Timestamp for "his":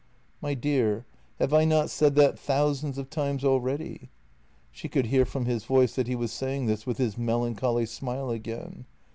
5.45-5.63, 6.97-7.19